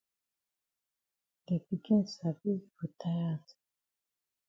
De 1.47 1.55
pikin 1.65 2.01
sabi 2.13 2.51
for 2.73 2.89
tie 2.99 3.21
hat. 3.29 3.47